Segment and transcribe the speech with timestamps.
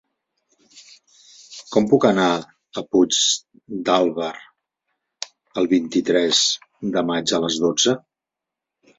[1.73, 4.29] Com puc anar a Puigdàlber
[5.63, 6.39] el vint-i-tres
[6.97, 7.95] de maig a les dotze?